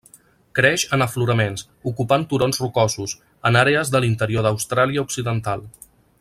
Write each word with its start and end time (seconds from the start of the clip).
Creix 0.59 0.85
en 0.95 1.03
afloraments, 1.05 1.65
ocupant 1.91 2.25
turons 2.31 2.61
rocosos, 2.63 3.13
en 3.51 3.61
àrees 3.61 3.93
de 3.97 4.03
l'interior 4.05 4.49
d'Austràlia 4.49 5.05
Occidental. 5.11 5.65